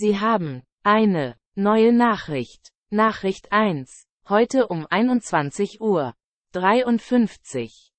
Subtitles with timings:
[0.00, 2.72] Sie haben eine neue Nachricht.
[2.88, 4.06] Nachricht 1.
[4.28, 6.14] Heute um 21 Uhr
[6.52, 7.92] 53.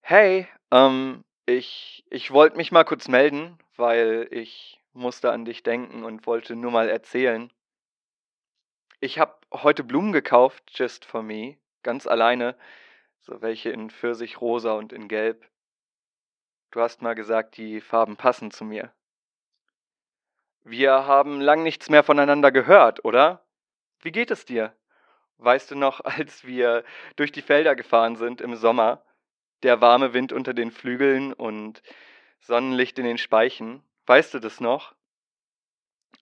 [0.00, 6.02] Hey, ähm, ich, ich wollte mich mal kurz melden, weil ich musste an dich denken
[6.02, 7.52] und wollte nur mal erzählen.
[8.98, 12.58] Ich habe heute Blumen gekauft, just for me, ganz alleine,
[13.20, 15.48] so welche in Pfirsichrosa und in Gelb.
[16.70, 18.92] Du hast mal gesagt, die Farben passen zu mir.
[20.64, 23.42] Wir haben lang nichts mehr voneinander gehört, oder?
[24.00, 24.76] Wie geht es dir?
[25.38, 26.84] Weißt du noch, als wir
[27.16, 29.02] durch die Felder gefahren sind im Sommer,
[29.62, 31.82] der warme Wind unter den Flügeln und
[32.40, 33.82] Sonnenlicht in den Speichen?
[34.06, 34.94] Weißt du das noch?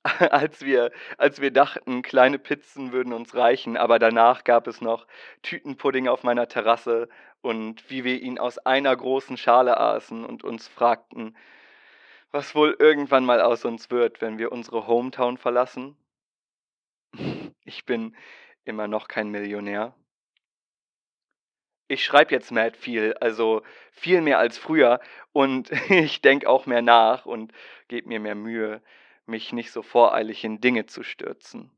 [0.31, 5.07] als wir, als wir dachten, kleine Pizzen würden uns reichen, aber danach gab es noch
[5.43, 7.09] Tütenpudding auf meiner Terrasse
[7.43, 11.37] und wie wir ihn aus einer großen Schale aßen und uns fragten,
[12.30, 15.97] was wohl irgendwann mal aus uns wird, wenn wir unsere Hometown verlassen.
[17.69, 18.15] Ich bin
[18.65, 19.93] immer noch kein Millionär.
[21.88, 25.01] Ich schreibe jetzt mad viel, also viel mehr als früher
[25.32, 27.53] und ich denke auch mehr nach und
[27.88, 28.82] gebe mir mehr Mühe
[29.27, 31.71] mich nicht so voreilig in Dinge zu stürzen.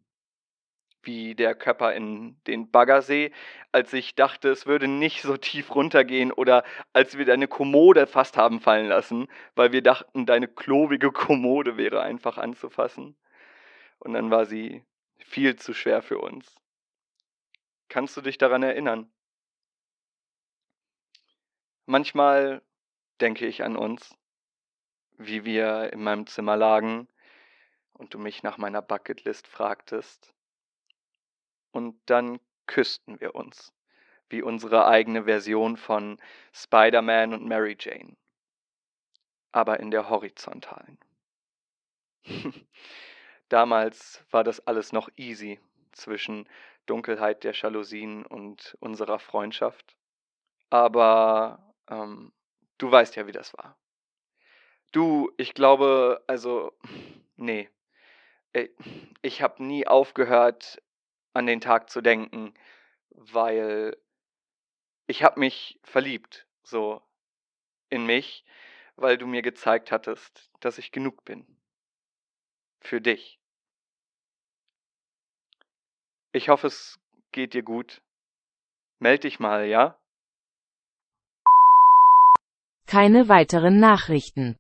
[1.03, 3.33] Wie der Körper in den Baggersee,
[3.73, 8.37] als ich dachte, es würde nicht so tief runtergehen oder als wir deine Kommode fast
[8.37, 13.17] haben fallen lassen, weil wir dachten, deine klobige Kommode wäre einfach anzufassen.
[13.99, 14.85] Und dann war sie
[15.19, 16.55] viel zu schwer für uns.
[17.89, 19.11] Kannst du dich daran erinnern?
[21.87, 22.61] Manchmal
[23.21, 24.15] denke ich an uns,
[25.17, 27.09] wie wir in meinem Zimmer lagen
[27.99, 30.33] und du mich nach meiner Bucketlist fragtest.
[31.73, 33.75] Und dann küssten wir uns,
[34.31, 36.19] wie unsere eigene Version von
[36.53, 38.17] Spider-Man und Mary Jane,
[39.53, 40.99] aber in der horizontalen.
[43.49, 45.61] Damals war das alles noch easy
[45.93, 46.49] zwischen
[46.87, 49.97] Dunkelheit der Jalousien und unserer Freundschaft.
[50.71, 52.33] Aber ähm,
[52.79, 53.79] du weißt ja, wie das war.
[54.93, 56.73] Du, ich glaube, also,
[57.37, 57.69] nee,
[59.23, 60.83] ich habe nie aufgehört,
[61.33, 62.55] an den Tag zu denken,
[63.11, 63.97] weil
[65.07, 67.03] ich habe mich verliebt, so
[67.91, 68.45] in mich,
[68.97, 71.47] weil du mir gezeigt hattest, dass ich genug bin.
[72.81, 73.41] Für dich.
[76.33, 77.01] Ich hoffe, es
[77.33, 78.03] geht dir gut.
[78.99, 79.99] Meld dich mal, ja?
[82.87, 84.59] Keine weiteren Nachrichten.